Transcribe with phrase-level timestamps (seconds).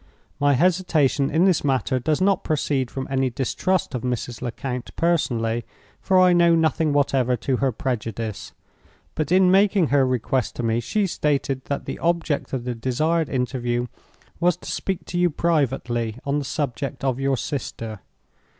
[0.39, 4.41] "My hesitation in this matter does not proceed from any distrust of Mrs.
[4.41, 5.63] Lecount personally,
[6.01, 8.51] for I know nothing whatever to her prejudice.
[9.13, 13.29] But in making her request to me, she stated that the object of the desired
[13.29, 13.85] interview
[14.39, 17.99] was to speak to you privately on the subject of your sister.